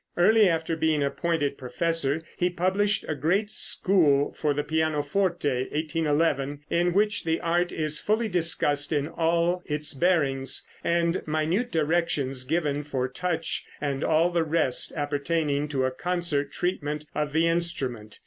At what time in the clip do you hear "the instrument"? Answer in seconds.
17.31-18.17